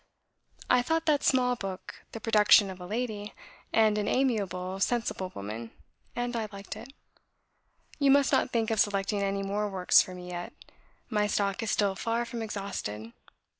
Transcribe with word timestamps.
I 0.67 0.81
thought 0.81 1.05
that 1.05 1.21
small 1.21 1.55
book 1.55 2.01
the 2.11 2.19
production 2.19 2.71
of 2.71 2.81
a 2.81 2.87
lady, 2.87 3.35
and 3.71 3.99
an 3.99 4.07
amiable, 4.07 4.79
sensible 4.79 5.31
woman, 5.35 5.69
and 6.15 6.35
I 6.35 6.47
liked 6.51 6.75
it. 6.75 6.91
You 7.99 8.09
must 8.09 8.31
not 8.31 8.49
think 8.49 8.71
of 8.71 8.79
selecting 8.79 9.21
any 9.21 9.43
more 9.43 9.69
works 9.69 10.01
for 10.01 10.15
me 10.15 10.29
yet; 10.29 10.53
my 11.11 11.27
stock 11.27 11.61
is 11.61 11.69
still 11.69 11.93
far 11.93 12.25
from 12.25 12.41
exhausted. 12.41 13.13